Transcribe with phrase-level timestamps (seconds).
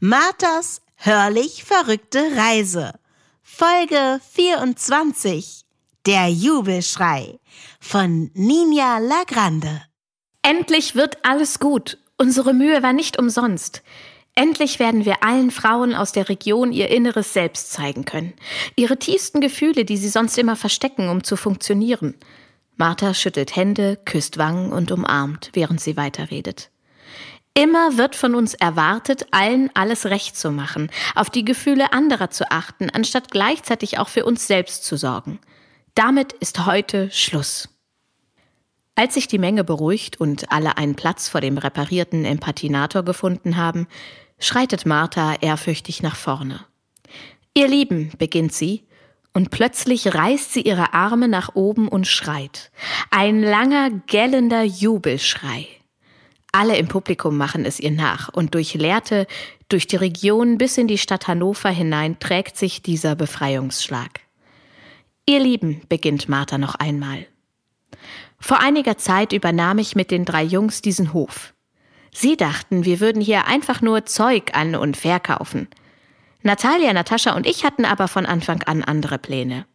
[0.00, 2.92] Marthas hörlich verrückte Reise.
[3.42, 5.64] Folge 24.
[6.04, 7.40] Der Jubelschrei
[7.80, 9.80] von Ninja Lagrande.
[10.42, 11.96] Endlich wird alles gut.
[12.18, 13.82] Unsere Mühe war nicht umsonst.
[14.34, 18.34] Endlich werden wir allen Frauen aus der Region ihr inneres Selbst zeigen können.
[18.76, 22.14] Ihre tiefsten Gefühle, die sie sonst immer verstecken, um zu funktionieren.
[22.76, 26.70] Martha schüttelt Hände, küsst Wangen und umarmt, während sie weiterredet.
[27.56, 32.50] Immer wird von uns erwartet, allen alles recht zu machen, auf die Gefühle anderer zu
[32.50, 35.38] achten, anstatt gleichzeitig auch für uns selbst zu sorgen.
[35.94, 37.70] Damit ist heute Schluss.
[38.94, 43.86] Als sich die Menge beruhigt und alle einen Platz vor dem reparierten Empathinator gefunden haben,
[44.38, 46.60] schreitet Martha ehrfürchtig nach vorne.
[47.54, 48.86] Ihr Lieben, beginnt sie,
[49.32, 52.70] und plötzlich reißt sie ihre Arme nach oben und schreit.
[53.10, 55.68] Ein langer, gellender Jubelschrei.
[56.58, 59.26] Alle im Publikum machen es ihr nach und durch Lehrte,
[59.68, 64.20] durch die Region bis in die Stadt Hannover hinein trägt sich dieser Befreiungsschlag.
[65.26, 67.26] Ihr Lieben, beginnt Martha noch einmal.
[68.38, 71.52] Vor einiger Zeit übernahm ich mit den drei Jungs diesen Hof.
[72.10, 75.68] Sie dachten, wir würden hier einfach nur Zeug an und verkaufen.
[76.42, 79.66] Natalia, Natascha und ich hatten aber von Anfang an andere Pläne.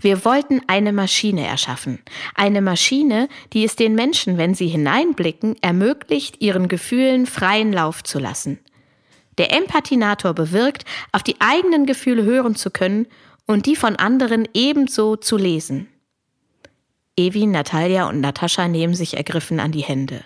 [0.00, 1.98] Wir wollten eine Maschine erschaffen.
[2.34, 8.18] Eine Maschine, die es den Menschen, wenn sie hineinblicken, ermöglicht, ihren Gefühlen freien Lauf zu
[8.18, 8.58] lassen.
[9.38, 13.06] Der Empathinator bewirkt, auf die eigenen Gefühle hören zu können
[13.46, 15.88] und die von anderen ebenso zu lesen.
[17.16, 20.24] Evi, Natalia und Natascha nehmen sich ergriffen an die Hände.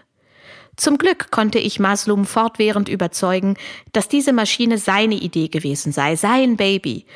[0.76, 3.56] Zum Glück konnte ich Maslum fortwährend überzeugen,
[3.92, 7.06] dass diese Maschine seine Idee gewesen sei, sein Baby,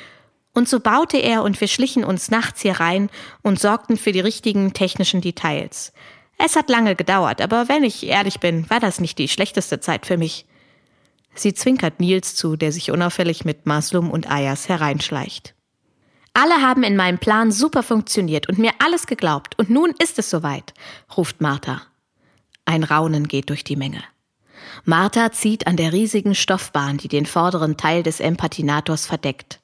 [0.55, 3.11] und so baute er und wir schlichen uns nachts hier rein
[3.43, 5.93] und sorgten für die richtigen technischen Details.
[6.39, 10.07] Es hat lange gedauert, aber wenn ich ehrlich bin, war das nicht die schlechteste Zeit
[10.07, 10.47] für mich.
[11.35, 15.55] Sie zwinkert Nils zu, der sich unauffällig mit Maslum und Ayas hereinschleicht.
[16.33, 20.31] Alle haben in meinem Plan super funktioniert und mir alles geglaubt, und nun ist es
[20.31, 20.75] soweit,
[21.17, 21.83] ruft Martha.
[22.65, 24.03] Ein Raunen geht durch die Menge.
[24.85, 29.61] Martha zieht an der riesigen Stoffbahn, die den vorderen Teil des Empathinators verdeckt.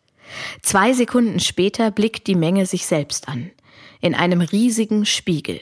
[0.63, 3.51] Zwei Sekunden später blickt die Menge sich selbst an,
[4.01, 5.61] in einem riesigen Spiegel.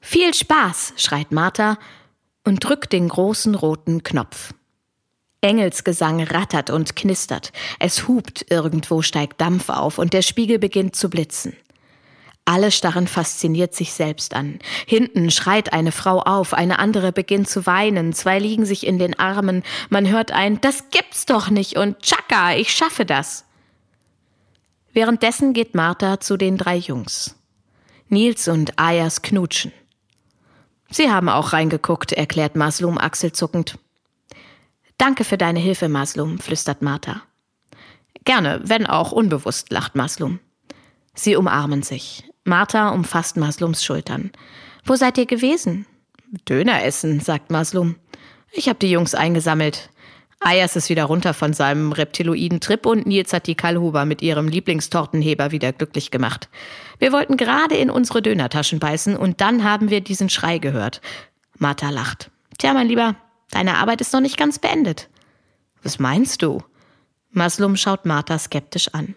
[0.00, 1.78] Viel Spaß, schreit Martha
[2.44, 4.54] und drückt den großen roten Knopf.
[5.40, 11.08] Engelsgesang rattert und knistert, es hupt, irgendwo steigt Dampf auf und der Spiegel beginnt zu
[11.10, 11.56] blitzen.
[12.48, 14.58] Alle starren fasziniert sich selbst an.
[14.86, 19.18] Hinten schreit eine Frau auf, eine andere beginnt zu weinen, zwei liegen sich in den
[19.18, 23.44] Armen, man hört ein Das gibt's doch nicht und Chaka, ich schaffe das.
[24.94, 27.36] Währenddessen geht Martha zu den drei Jungs.
[28.08, 29.70] Nils und Ayas knutschen.
[30.88, 33.78] Sie haben auch reingeguckt, erklärt Maslum achselzuckend.
[34.96, 37.20] Danke für deine Hilfe, Maslum, flüstert Martha.
[38.24, 40.40] Gerne, wenn auch unbewusst, lacht Maslum.
[41.12, 42.24] Sie umarmen sich.
[42.48, 44.32] Martha umfasst Maslums Schultern.
[44.84, 45.86] Wo seid ihr gewesen?
[46.48, 47.96] Döner essen, sagt Maslum.
[48.50, 49.90] Ich habe die Jungs eingesammelt.
[50.40, 54.48] Ayas ist wieder runter von seinem reptiloiden Trip und Nils hat die Kallhuber mit ihrem
[54.48, 56.48] Lieblingstortenheber wieder glücklich gemacht.
[56.98, 61.02] Wir wollten gerade in unsere Dönertaschen beißen und dann haben wir diesen Schrei gehört.
[61.58, 62.30] Martha lacht.
[62.56, 63.16] Tja, mein Lieber,
[63.50, 65.10] deine Arbeit ist noch nicht ganz beendet.
[65.82, 66.62] Was meinst du?
[67.30, 69.16] Maslum schaut Martha skeptisch an.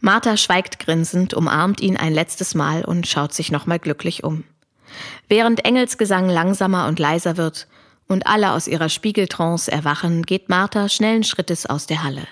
[0.00, 4.44] Martha schweigt grinsend, umarmt ihn ein letztes Mal und schaut sich nochmal glücklich um.
[5.28, 7.68] Während Engelsgesang langsamer und leiser wird
[8.06, 12.26] und alle aus ihrer Spiegeltrance erwachen, geht Martha schnellen Schrittes aus der Halle.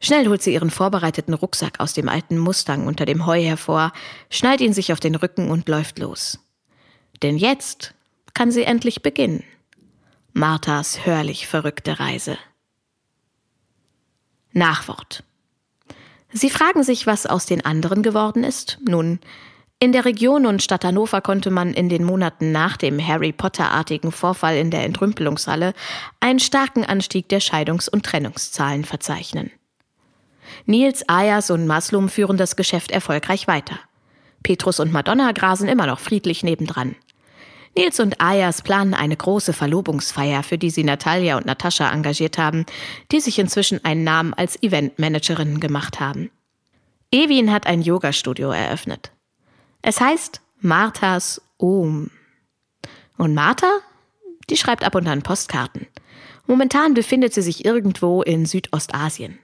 [0.00, 3.92] Schnell holt sie ihren vorbereiteten Rucksack aus dem alten Mustang unter dem Heu hervor,
[4.30, 6.38] schnallt ihn sich auf den Rücken und läuft los.
[7.22, 7.94] Denn jetzt
[8.32, 9.44] kann sie endlich beginnen.
[10.32, 12.38] Marthas hörlich verrückte Reise.
[14.52, 15.22] Nachwort.
[16.32, 18.78] Sie fragen sich, was aus den anderen geworden ist?
[18.86, 19.18] Nun,
[19.80, 24.12] in der Region und Stadt Hannover konnte man in den Monaten nach dem Harry Potter-artigen
[24.12, 25.72] Vorfall in der Entrümpelungshalle
[26.20, 29.50] einen starken Anstieg der Scheidungs- und Trennungszahlen verzeichnen.
[30.66, 33.78] Nils, Ayas und Maslum führen das Geschäft erfolgreich weiter.
[34.42, 36.94] Petrus und Madonna grasen immer noch friedlich nebendran.
[37.76, 42.66] Nils und Ayas planen eine große Verlobungsfeier, für die sie Natalia und Natascha engagiert haben,
[43.12, 46.30] die sich inzwischen einen Namen als Eventmanagerinnen gemacht haben.
[47.12, 49.12] Evin hat ein Yoga-Studio eröffnet.
[49.82, 52.10] Es heißt Marthas Ohm.
[53.16, 53.80] Und Martha?
[54.48, 55.86] Die schreibt ab und an Postkarten.
[56.46, 59.38] Momentan befindet sie sich irgendwo in Südostasien.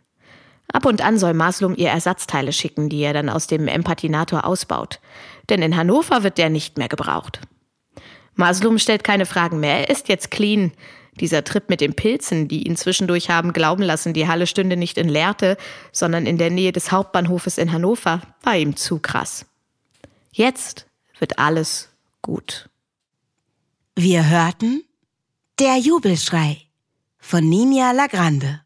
[0.72, 5.00] Ab und an soll Maslum ihr Ersatzteile schicken, die er dann aus dem Empathinator ausbaut.
[5.48, 7.40] Denn in Hannover wird der nicht mehr gebraucht.
[8.36, 9.80] Maslum stellt keine Fragen mehr.
[9.80, 10.72] Er ist jetzt clean.
[11.18, 14.98] Dieser Trip mit den Pilzen, die ihn zwischendurch haben glauben lassen, die Halle stünde nicht
[14.98, 15.56] in Lehrte,
[15.90, 19.46] sondern in der Nähe des Hauptbahnhofes in Hannover, war ihm zu krass.
[20.30, 20.86] Jetzt
[21.18, 21.88] wird alles
[22.20, 22.68] gut.
[23.94, 24.84] Wir hörten
[25.58, 26.58] Der Jubelschrei
[27.16, 28.60] von Ninja Lagrande.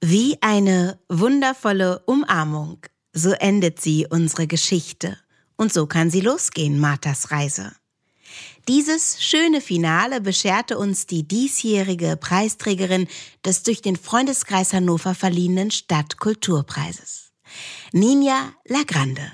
[0.00, 2.78] Wie eine wundervolle Umarmung,
[3.12, 5.18] so endet sie unsere Geschichte.
[5.56, 7.72] Und so kann sie losgehen, Marthas Reise.
[8.68, 13.06] Dieses schöne Finale bescherte uns die diesjährige Preisträgerin
[13.44, 17.32] des durch den Freundeskreis Hannover verliehenen Stadtkulturpreises.
[17.92, 19.32] Ninja Lagrande.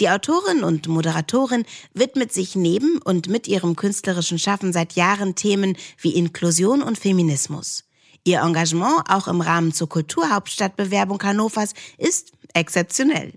[0.00, 5.76] Die Autorin und Moderatorin widmet sich neben und mit ihrem künstlerischen Schaffen seit Jahren Themen
[5.98, 7.84] wie Inklusion und Feminismus.
[8.24, 13.32] Ihr Engagement auch im Rahmen zur Kulturhauptstadtbewerbung Hannovers ist exzeptionell.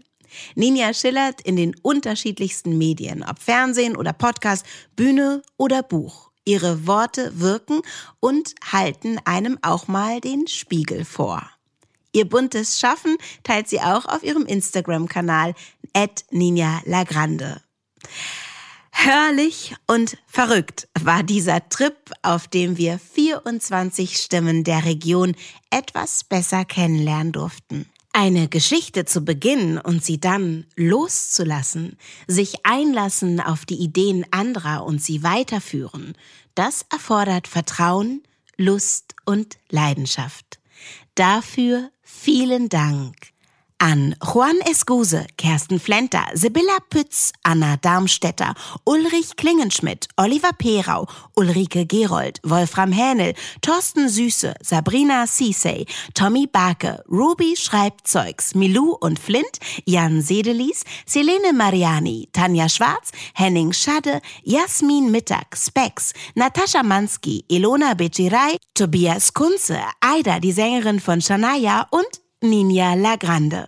[0.56, 4.66] Ninja schillert in den unterschiedlichsten Medien, ob Fernsehen oder Podcast,
[4.96, 6.32] Bühne oder Buch.
[6.46, 7.82] Ihre Worte wirken
[8.20, 11.50] und halten einem auch mal den Spiegel vor.
[12.12, 15.56] Ihr buntes Schaffen teilt sie auch auf ihrem Instagram-Kanal
[16.32, 17.62] Ninja Lagrande.
[18.92, 25.36] Hörlich und verrückt war dieser Trip, auf dem wir 24 Stimmen der Region
[25.72, 27.90] etwas besser kennenlernen durften.
[28.16, 35.02] Eine Geschichte zu beginnen und sie dann loszulassen, sich einlassen auf die Ideen anderer und
[35.02, 36.14] sie weiterführen,
[36.54, 38.22] das erfordert Vertrauen,
[38.56, 40.60] Lust und Leidenschaft.
[41.16, 43.33] Dafür vielen Dank
[43.84, 48.54] an Juan Esguse, Kersten Flenter, Sibylla Pütz, Anna Darmstädter,
[48.86, 57.58] Ulrich Klingenschmidt, Oliver Perau, Ulrike Gerold, Wolfram Hähnel, Thorsten Süße, Sabrina Cissey, Tommy Barke, Ruby
[57.58, 66.14] Schreibzeugs, Milou und Flint, Jan Sedelis, Selene Mariani, Tanja Schwarz, Henning Schade, Jasmin Mittag, Spex,
[66.36, 73.68] Natascha Mansky, Ilona Bejirai, Tobias Kunze, Aida, die Sängerin von Shania und Ninja Lagrande.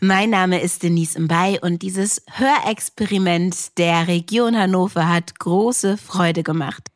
[0.00, 6.88] Mein Name ist Denise Mbay und dieses Hörexperiment der Region Hannover hat große Freude gemacht.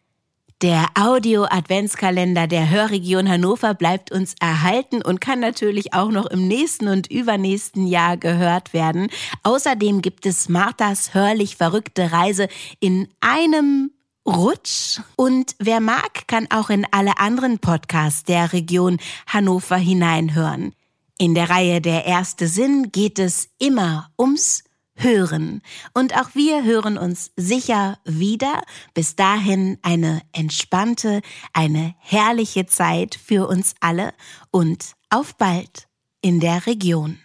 [0.62, 6.88] Der Audio-Adventskalender der Hörregion Hannover bleibt uns erhalten und kann natürlich auch noch im nächsten
[6.88, 9.06] und übernächsten Jahr gehört werden.
[9.44, 12.49] Außerdem gibt es Marthas hörlich verrückte Reise
[12.81, 13.93] in einem
[14.26, 14.99] Rutsch.
[15.14, 18.99] Und wer mag, kann auch in alle anderen Podcasts der Region
[19.29, 20.73] Hannover hineinhören.
[21.18, 24.64] In der Reihe Der erste Sinn geht es immer ums
[24.98, 25.62] Hören.
[25.94, 28.62] Und auch wir hören uns sicher wieder.
[28.92, 31.22] Bis dahin eine entspannte,
[31.52, 34.12] eine herrliche Zeit für uns alle
[34.50, 35.88] und auf bald
[36.20, 37.19] in der Region.